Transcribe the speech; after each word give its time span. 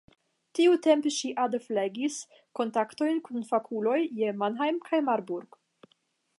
Tiutempe 0.59 1.11
ŝi 1.15 1.29
ade 1.43 1.59
flegis 1.65 2.17
kontaktojn 2.61 3.21
kun 3.29 3.47
fakuloj 3.53 3.97
je 4.23 4.35
Mannheim 4.41 4.81
kaj 4.89 5.05
Marburg. 5.11 5.63